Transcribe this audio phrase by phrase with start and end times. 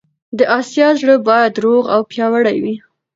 [0.37, 2.75] د اسیا زړه باید روغ او پیاوړی وي.